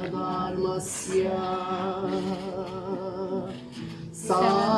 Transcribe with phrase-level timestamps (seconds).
[0.00, 1.36] Chadarmasya
[4.12, 4.69] Sarvadharma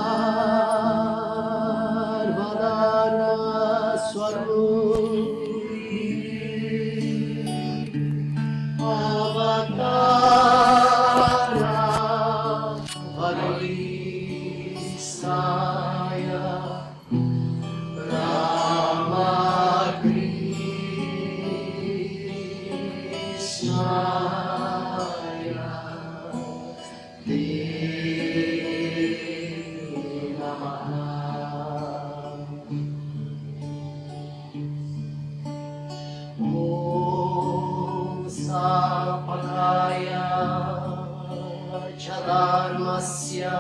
[43.33, 43.57] Chadarmasya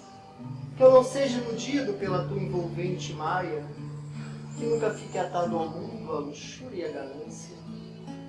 [0.79, 3.67] que eu não seja iludido pela tua envolvente maia,
[4.57, 7.62] que nunca fique atado ao mundo, à luxúria e à ganância,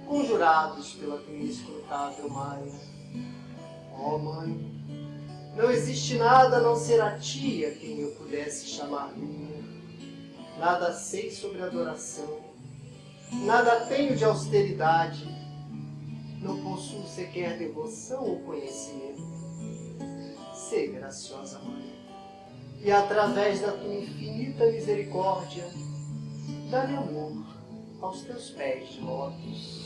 [0.05, 2.71] conjurados pela tua inescrutável maia.
[3.93, 4.73] Ó Mãe,
[5.55, 9.63] não existe nada a não ser a ti a quem eu pudesse chamar minha.
[10.59, 12.39] Nada sei sobre adoração,
[13.45, 15.27] nada tenho de austeridade,
[16.41, 19.23] não possuo sequer devoção ou conhecimento.
[20.53, 21.93] Sê graciosa Mãe,
[22.79, 25.67] e através da tua infinita misericórdia,
[26.69, 27.52] dá-me amor
[28.03, 29.83] aos teus pés lótus.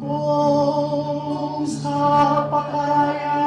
[0.00, 3.42] Om Sapakaya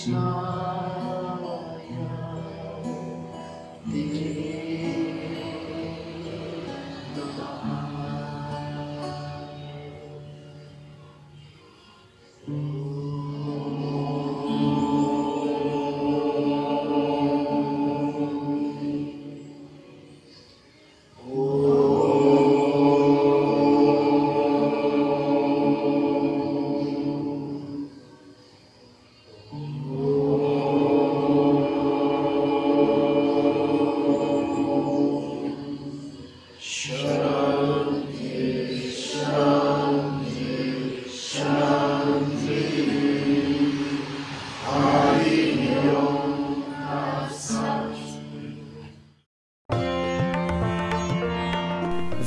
[0.09, 0.68] Krishna.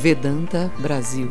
[0.02, 1.30] Vedanta Brasil